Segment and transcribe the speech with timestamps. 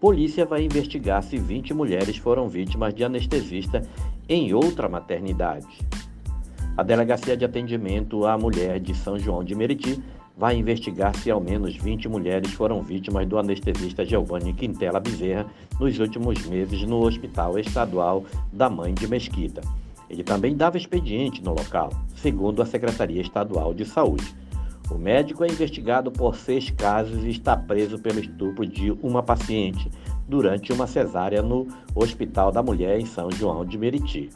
[0.00, 3.82] Polícia vai investigar se 20 mulheres foram vítimas de anestesista
[4.28, 5.66] em outra maternidade.
[6.76, 10.00] A Delegacia de Atendimento à Mulher de São João de Meriti
[10.36, 15.46] vai investigar se ao menos 20 mulheres foram vítimas do anestesista Giovanni Quintela Bezerra
[15.80, 19.62] nos últimos meses no Hospital Estadual da Mãe de Mesquita.
[20.08, 24.32] Ele também dava expediente no local, segundo a Secretaria Estadual de Saúde.
[24.90, 29.90] O médico é investigado por seis casos e está preso pelo estupro de uma paciente
[30.26, 34.30] durante uma cesárea no Hospital da Mulher em São João de Meriti.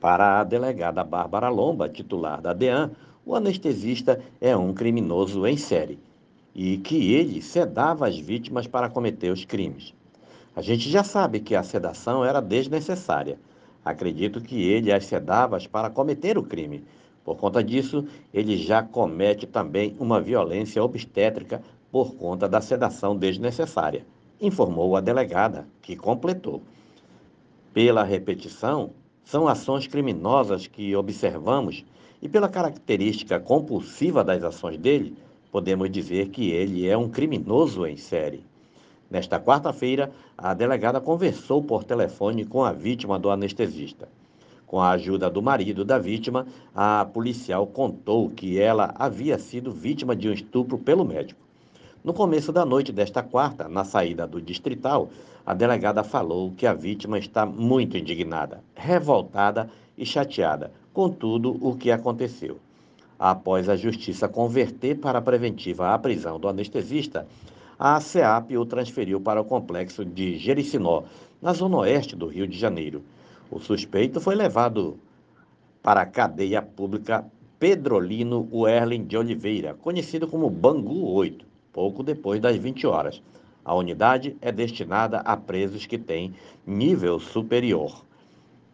[0.00, 2.92] Para a delegada Bárbara Lomba, titular da DEAN,
[3.24, 5.98] o anestesista é um criminoso em série
[6.54, 9.94] e que ele sedava as vítimas para cometer os crimes.
[10.54, 13.38] A gente já sabe que a sedação era desnecessária.
[13.84, 16.84] Acredito que ele as sedava para cometer o crime.
[17.24, 24.04] Por conta disso, ele já comete também uma violência obstétrica por conta da sedação desnecessária,
[24.40, 26.62] informou a delegada, que completou.
[27.72, 28.90] Pela repetição,
[29.24, 31.84] são ações criminosas que observamos
[32.20, 35.16] e, pela característica compulsiva das ações dele,
[35.50, 38.44] podemos dizer que ele é um criminoso em série.
[39.14, 44.08] Nesta quarta-feira, a delegada conversou por telefone com a vítima do anestesista.
[44.66, 50.16] Com a ajuda do marido da vítima, a policial contou que ela havia sido vítima
[50.16, 51.40] de um estupro pelo médico.
[52.02, 55.08] No começo da noite desta quarta, na saída do distrital,
[55.46, 61.76] a delegada falou que a vítima está muito indignada, revoltada e chateada com tudo o
[61.76, 62.58] que aconteceu.
[63.16, 67.24] Após a justiça converter para preventiva a prisão do anestesista,
[67.86, 71.02] a SEAP o transferiu para o complexo de Jericinó,
[71.42, 73.02] na zona oeste do Rio de Janeiro.
[73.50, 74.98] O suspeito foi levado
[75.82, 77.26] para a cadeia pública
[77.58, 81.44] Pedrolino Werlin de Oliveira, conhecido como Bangu 8
[81.74, 83.22] pouco depois das 20 horas.
[83.62, 86.32] A unidade é destinada a presos que têm
[86.66, 88.02] nível superior.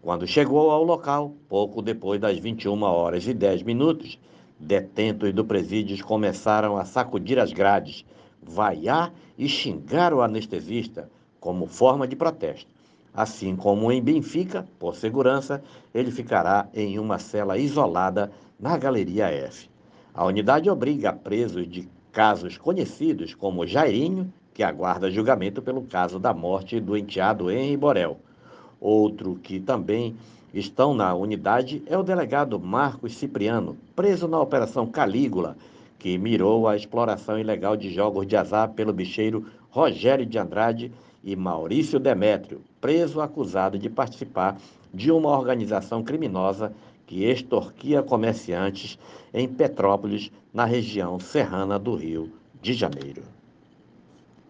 [0.01, 4.21] Quando chegou ao local, pouco depois das 21 horas e 10 minutos,
[4.57, 8.05] detentos do presídio começaram a sacudir as grades,
[8.43, 12.71] vaiar e xingar o anestesista como forma de protesto.
[13.13, 15.63] Assim como em Benfica, por segurança,
[15.93, 19.69] ele ficará em uma cela isolada na Galeria F.
[20.15, 26.35] A unidade obriga presos de casos conhecidos como Jairinho, que aguarda julgamento pelo caso da
[26.35, 28.19] morte do enteado Henri Borel.
[28.81, 30.17] Outro que também
[30.53, 35.57] estão na unidade é o delegado Marcos Cipriano, preso na Operação Calígula,
[36.01, 40.91] que mirou a exploração ilegal de jogos de azar pelo bicheiro Rogério de Andrade
[41.23, 44.57] e Maurício Demétrio, preso acusado de participar
[44.93, 46.73] de uma organização criminosa
[47.07, 48.99] que extorquia comerciantes
[49.33, 52.33] em Petrópolis, na região serrana do Rio
[52.63, 53.23] de Janeiro.